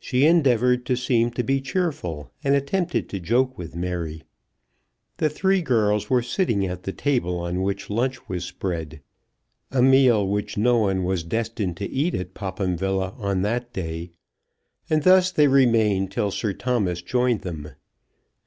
She 0.00 0.24
endeavoured 0.24 0.86
to 0.86 0.96
seem 0.96 1.30
to 1.32 1.42
be 1.42 1.60
cheerful, 1.60 2.30
and 2.42 2.54
attempted 2.54 3.06
to 3.10 3.20
joke 3.20 3.58
with 3.58 3.76
Mary. 3.76 4.22
The 5.18 5.28
three 5.28 5.60
girls 5.60 6.08
were 6.08 6.22
sitting 6.22 6.64
at 6.64 6.84
the 6.84 6.92
table 6.94 7.38
on 7.38 7.60
which 7.60 7.90
lunch 7.90 8.30
was 8.30 8.46
spread, 8.46 9.02
a 9.70 9.82
meal 9.82 10.26
which 10.26 10.56
no 10.56 10.78
one 10.78 11.04
was 11.04 11.22
destined 11.22 11.76
to 11.76 11.90
eat 11.90 12.14
at 12.14 12.32
Popham 12.32 12.78
Villa 12.78 13.12
on 13.18 13.42
that 13.42 13.70
day, 13.74 14.12
and 14.88 15.02
thus 15.02 15.30
they 15.30 15.48
remained 15.48 16.10
till 16.12 16.30
Sir 16.30 16.54
Thomas 16.54 17.02
joined 17.02 17.42
them. 17.42 17.68